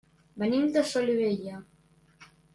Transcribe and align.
Venim 0.43 0.63
de 0.77 0.83
Solivella. 0.93 1.61